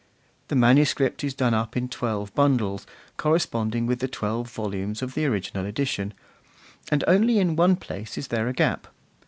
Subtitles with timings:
[0.47, 5.27] The manuscript is done up in twelve bundles, corresponding with the twelve volumes of the
[5.27, 6.15] original edition;
[6.89, 8.87] and only in one place is there a gap.